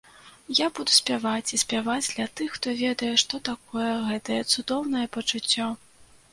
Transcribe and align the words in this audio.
Я 0.59 0.67
буду 0.77 0.91
спяваць 0.99 1.49
і 1.57 1.59
спяваць 1.63 2.07
для 2.13 2.25
тых, 2.41 2.49
хто 2.57 2.75
ведае 2.81 3.11
што 3.25 3.43
такое 3.53 3.93
гэтае 4.11 4.41
цудоўнае 4.53 5.07
пачуццё! 5.19 5.73